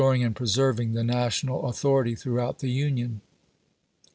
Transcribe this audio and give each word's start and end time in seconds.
ing 0.15 0.23
and 0.23 0.35
preserving 0.35 0.93
the 0.93 1.03
national 1.03 1.67
authority 1.67 2.15
throughout 2.15 2.55
chap, 2.55 2.61
vm 2.61 2.61
the 2.61 2.69
Union." 2.71 3.21